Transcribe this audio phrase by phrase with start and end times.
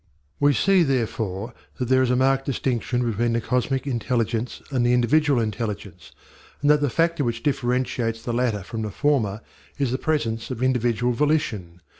[0.39, 4.93] We see, therefore, that there is a marked distinction between the cosmic intelligence and the
[4.93, 6.11] individual intelligence,
[6.63, 9.41] and that the factor which differentiates the latter from the former
[9.77, 11.81] is the presence of individual volition.